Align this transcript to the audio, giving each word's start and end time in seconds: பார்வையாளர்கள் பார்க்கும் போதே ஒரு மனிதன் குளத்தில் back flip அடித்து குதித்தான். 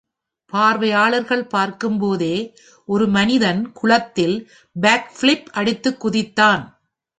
பார்வையாளர்கள் 0.53 1.43
பார்க்கும் 1.45 1.99
போதே 1.99 2.31
ஒரு 2.87 3.07
மனிதன் 3.07 3.71
குளத்தில் 3.71 4.35
back 4.75 5.05
flip 5.19 5.43
அடித்து 5.59 5.91
குதித்தான். 6.03 6.63